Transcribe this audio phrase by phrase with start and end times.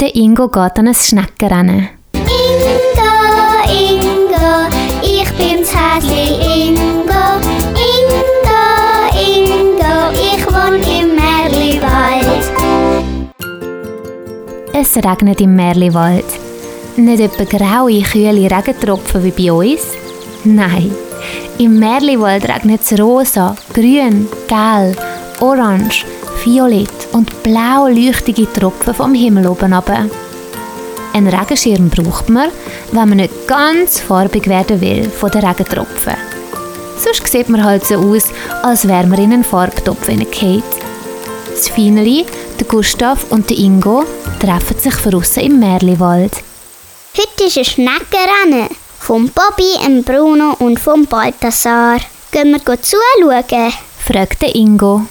[0.00, 1.88] Der Ingo geht an ein Schneckenrennen.
[2.14, 3.10] Ingo,
[3.68, 4.68] Ingo,
[5.02, 7.24] ich bin's Häsli Ingo.
[7.74, 8.62] Ingo,
[9.18, 12.44] Ingo, ich wohn im Merliwald.
[14.72, 16.26] Es regnet im Merliwald.
[16.96, 19.80] Nicht etwa graue, kühle Regentropfen wie bei uns.
[20.44, 20.92] Nein,
[21.58, 24.96] im Merliwald regnet es rosa, grün, gelb,
[25.40, 26.04] orange,
[26.44, 30.06] violett und blau leuchtige Tropfen vom Himmel oben runter.
[31.12, 32.50] Einen Regenschirm braucht man,
[32.92, 36.14] wenn man nicht ganz farbig werden will von den Regentropfen.
[36.96, 38.28] Sonst sieht man halt so aus,
[38.62, 40.62] als wäre man in einen Farbtopf hineingefallen.
[41.50, 42.26] Das Fineli,
[42.58, 44.04] der Gustav und der Ingo
[44.40, 46.32] treffen sich draussen im Merliwald.
[47.16, 48.68] Heute ist ein Schneckenrennen.
[49.00, 51.98] Vom Bobby, dem Bruno und vom Balthasar.
[52.30, 53.72] Gehen wir gut zuschauen?
[54.04, 55.02] fragt der Ingo.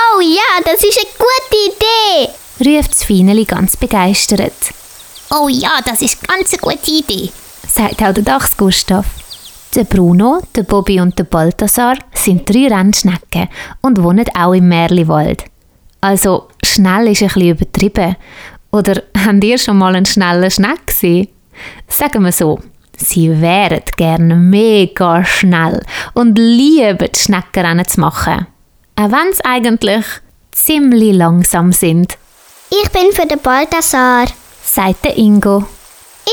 [0.00, 2.78] Oh ja, das ist eine gute Idee.
[2.78, 4.52] ruft Fineli ganz begeistert.
[5.30, 7.30] Oh ja, das ist ganz eine gute Idee.
[7.66, 9.06] sagt auch der Dachs Gustav.
[9.74, 13.48] Der Bruno, der Bobby und der Balthasar sind drei Rennschnecken
[13.82, 15.44] und wohnen auch im Merliwald.
[16.00, 18.16] Also, schnell ist ein bisschen übertrieben.
[18.70, 21.28] Oder habt ihr schon mal einen schnellen Schneck gesehen?
[21.88, 22.60] Sagen wir so,
[22.96, 25.82] sie wären gerne mega schnell
[26.14, 28.46] und lieben Schneckenrennen zu machen.
[28.98, 30.04] Auch wenn sie eigentlich
[30.50, 32.18] ziemlich langsam sind,
[32.70, 34.26] Ich bin für den Balthasar.
[34.64, 35.64] sagt der Ingo.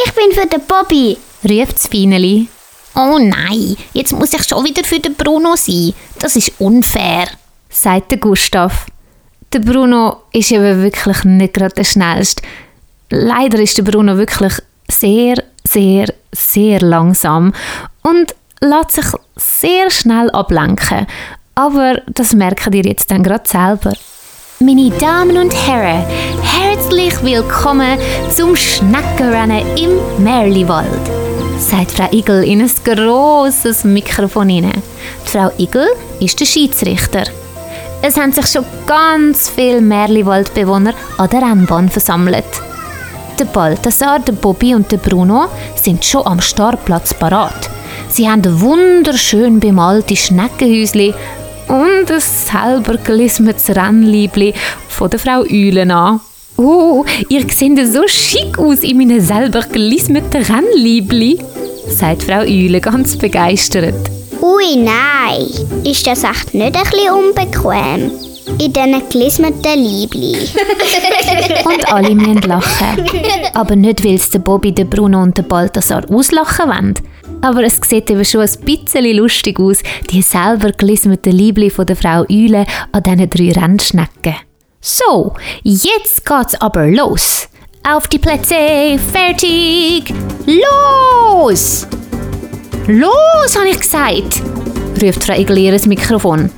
[0.03, 1.15] Ich bin für den Bobby.
[1.47, 2.47] Ruft das Fineli.
[2.95, 5.93] Oh nein, jetzt muss ich schon wieder für den Bruno sein.
[6.19, 7.27] Das ist unfair.
[7.69, 8.87] sagt der Gustav.
[9.53, 12.41] Der Bruno ist eben wirklich nicht gerade der schnellste.
[13.11, 14.53] Leider ist der Bruno wirklich
[14.89, 17.53] sehr, sehr, sehr langsam
[18.01, 21.05] und lässt sich sehr schnell ablenken.
[21.57, 23.93] Aber das merkt ihr jetzt dann gerade selber.
[24.59, 26.03] Meine Damen und Herren,
[26.43, 27.97] herzlich willkommen
[28.29, 30.89] zum Schneckenrennen im Merliwald,
[31.57, 34.83] sagt Frau Igel in ein grosses Mikrofon hinein.
[35.25, 35.87] Die Frau Igel
[36.19, 37.23] ist der Schiedsrichter.
[38.01, 42.43] Es haben sich schon ganz viele Merliwaldbewohner an der Rennbahn versammelt.
[43.39, 45.45] Der Balthasar, der Bobby und der Bruno
[45.81, 47.69] sind schon am Startplatz parat.
[48.09, 51.13] Sie haben wunderschön bemaltes Schneckenhäuschen
[51.67, 54.53] und ein selber gelismetes Rennliebli
[54.87, 56.19] von der Frau Eulen an.
[56.57, 61.39] Oh, ihr seht so schick aus in meinem selber gelismeten Rennliebli,
[61.89, 64.09] sagt Frau Eule ganz begeistert.
[64.41, 65.47] Ui, nein.
[65.83, 68.11] Ist das echt nicht ein bisschen unbequem?
[68.59, 70.33] In diesen gelismeten Liebli.
[71.65, 73.05] Und alle müssen lachen.
[73.53, 76.93] Aber nicht, weil es der Bobby, der Bruno und der Balthasar auslachen wollen.
[77.45, 79.77] Aber es sieht eben schon ein bisschen lustig aus,
[80.09, 84.33] die selber gelismeten Liebli von der Frau Eule an diesen drei Rennschnecken.
[84.81, 87.47] So, jetzt geht's aber los.
[87.87, 90.11] Auf die Plätze, fertig,
[90.47, 91.85] los!
[92.87, 94.41] Los, habe ich gesagt,
[94.99, 96.49] ruft Frau Igel ihr Mikrofon.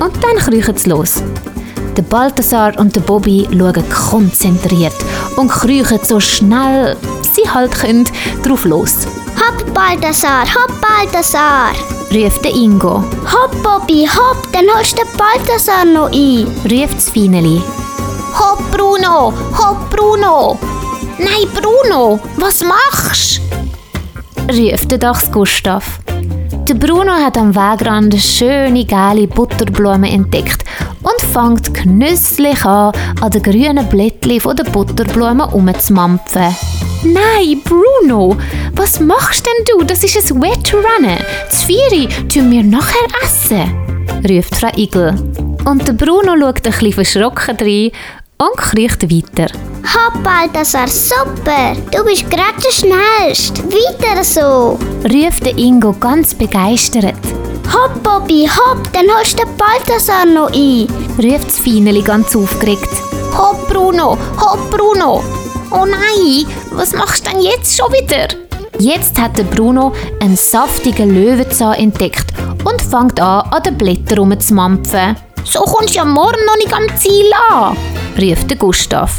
[0.00, 1.22] Und dann kriechen sie los.
[1.94, 4.96] Der Balthasar und der Bobby schauen konzentriert
[5.36, 6.96] und kriechen so schnell
[7.34, 8.08] sie halt können
[8.42, 9.06] drauf los.
[9.36, 11.72] Hopp, Balthasar, hopp, Balthasar.
[12.12, 16.46] Ruft der Ingo, Hopp, Bobby, hopp, dann holst du den Balthasar noch ein.
[16.64, 17.62] ruft das Fineli,
[18.34, 19.32] Hopp, Bruno!
[19.56, 20.58] Hopp, Bruno!
[21.18, 22.18] Nein, Bruno!
[22.36, 23.40] Was machst
[24.50, 26.00] ruft der Dachs Gustav.
[26.68, 30.64] Der Bruno hat am Wegrand eine schöne gelbe Butterblume entdeckt
[31.32, 36.54] fängt genüsslich an, an den grünen Blättchen von der Butterblume umzumampfen.
[37.02, 38.36] Nein, Bruno,
[38.74, 39.84] was machst denn du?
[39.84, 41.18] Das ist ein Wettrennen.
[41.48, 43.72] Das Vieri tun wir nachher essen,
[44.28, 45.14] ruft Frau Igel.
[45.64, 47.90] Und der Bruno schaut ein bisschen verschrocken rein
[48.38, 49.52] und kriecht weiter.
[49.84, 51.74] Hopp, Balthasar, super.
[51.92, 53.62] Du bist gerade der Schnellste.
[53.64, 54.78] Weiter so.
[55.04, 57.14] ruft der Ingo ganz begeistert.
[57.72, 60.88] Hopp, Bobby, hopp, dann holst du den Balthasar noch ein.
[61.22, 62.88] Ruft das Fineli ganz aufgeregt.
[63.36, 64.16] Hopp, Bruno!
[64.38, 65.22] Hopp, Bruno!
[65.70, 66.46] Oh nein!
[66.72, 68.28] Was machst du denn jetzt schon wieder?
[68.78, 72.32] Jetzt hat der Bruno einen saftigen Löwenzahn entdeckt
[72.64, 76.86] und fängt an, an den Blättern rumzumampfen, So kommst du ja morgen noch nicht am
[76.96, 77.76] Ziel an.
[78.20, 79.12] ruft der Gustav,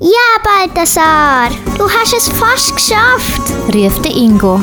[0.00, 0.10] Ja,
[0.44, 3.42] Balthasar, du hast es fast geschafft.
[3.74, 4.60] ruft der Ingo,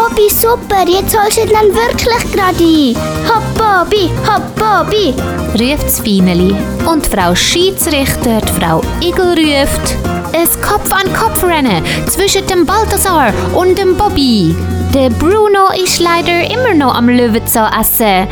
[0.00, 2.96] Bobby, super, jetzt holst du ihn dann wirklich gerade ein.
[3.28, 5.14] Hopp, Bobby, hopp, Bobby.
[5.60, 6.56] ruft das Fineli.
[6.86, 9.94] Und Frau Schiedsrichter, Frau Igel ruft,
[10.32, 14.56] ein Kopf-an-Kopf-Rennen zwischen dem Balthasar und dem Bobby.
[14.94, 18.26] Der Bruno ist leider immer noch am Löwenzahn essen.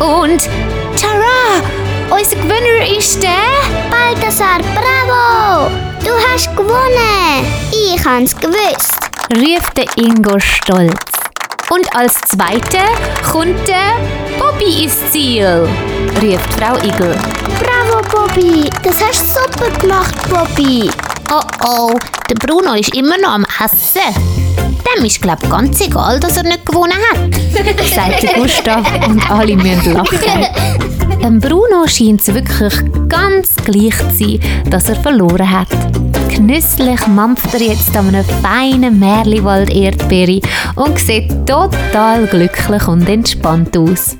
[0.00, 0.48] Und
[0.98, 1.62] Tara,
[2.08, 3.30] unser Gewinner ist der...
[3.90, 5.70] Balthasar, bravo.
[6.02, 7.44] Du hast gewonnen.
[7.70, 8.95] Ich hab's gewusst.
[9.34, 10.94] Rief der Ingo stolz.
[11.70, 12.86] Und als Zweiter
[13.24, 13.96] kommt der
[14.38, 15.68] Bobby ins Ziel,
[16.20, 17.16] rief Frau Igel.
[17.60, 18.70] Bravo, Bobby.
[18.82, 20.90] Das hast du super gemacht, Bobby.
[21.30, 21.98] Oh oh,
[22.30, 24.14] der Bruno ist immer noch am Essen.
[24.96, 27.18] Dem ist, glaub ich, ganz egal, dass er nicht gewonnen hat.
[27.94, 30.86] sagte Gustav und alle müssen lachen.
[31.26, 32.72] Dem Bruno scheint es wirklich
[33.08, 34.40] ganz gleich zu sein,
[34.70, 35.66] dass er verloren hat.
[36.28, 40.40] Genüsslich mampft er jetzt an einem feinen Merliwald Erdbeere
[40.76, 44.16] und sieht total glücklich und entspannt aus.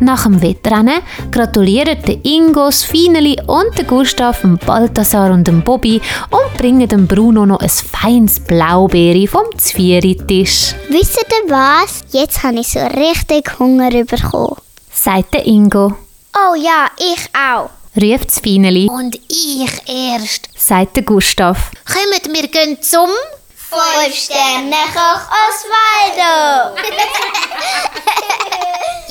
[0.00, 1.00] Nach dem Wettrennen
[1.30, 5.98] gratulieren der Ingo, Fineli und der Gustav, dem Balthasar und dem Bobby
[6.28, 12.02] und bringen dem Bruno noch ein feines Blaubeere vom Zvieri-Tisch, Wisst ihr was?
[12.12, 14.56] Jetzt habe ich so richtig Hunger bekommen.
[14.92, 15.94] sagt der Ingo.
[16.36, 17.70] Oh ja, ich auch.
[18.00, 20.48] Rief das Fineli, Und ich erst.
[20.56, 21.70] sagt der Gustav.
[21.86, 23.08] Kommt, wir gehen zum...
[23.56, 26.76] Fünf Sterne Koch Osvaldo.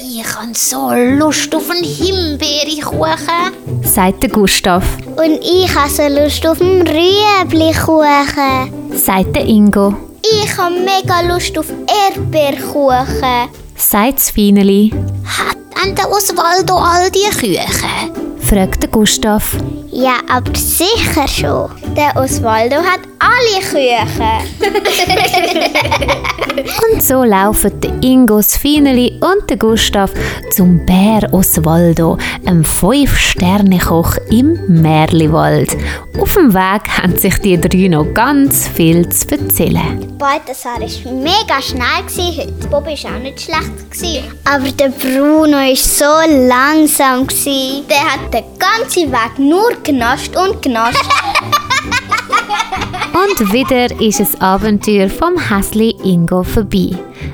[0.06, 3.82] Ich habe so Lust auf einen Himbeerkuchen.
[3.84, 4.84] sagt der Gustav,
[5.16, 8.74] Und ich habe so Lust auf einen Rüeblikuchen.
[8.98, 11.68] sagt der Ingo, Ich habe mega Lust auf
[12.10, 13.50] Erdbeerkuchen.
[13.78, 14.92] sagt das Fineli,
[15.26, 18.12] Hat denn der Osvaldo all die Küchen?
[18.40, 19.58] fragt der Gustav.
[19.90, 21.93] Ja, aber sicher schon.
[21.96, 24.08] Der Osvaldo hat alle Küchen.
[26.92, 30.12] Und so laufen der Ingo, das Fineli und der Gustav
[30.52, 35.76] zum Bär Osvaldo, einem Fünf-Sterne-Koch im Merliwald.
[36.20, 40.16] Auf dem Weg haben sich die drei noch ganz viel zu erzählen.
[40.18, 42.52] Balthasar war mega schnell heute.
[42.70, 43.72] Bob war auch nicht schlecht.
[44.46, 46.06] Aber der Bruno war so
[46.48, 47.28] langsam.
[47.90, 51.04] Der hat den ganzen Weg nur genascht und genascht.
[53.14, 56.90] Und wieder ist das Abenteuer vom Häsli Ingo vorbei.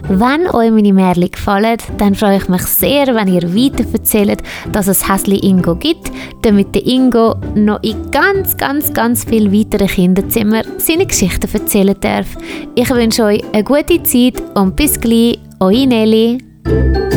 [0.09, 4.43] Wenn euch meine Märchen gefallen, dann freue ich mich sehr, wenn ihr weiter erzählt,
[4.73, 6.11] dass es Häsli Ingo gibt,
[6.41, 12.27] damit der Ingo noch in ganz, ganz, ganz viel weiteren Kinderzimmer seine Geschichten erzählen darf.
[12.75, 17.08] Ich wünsche euch eine gute Zeit und bis gleich, eure Nelly.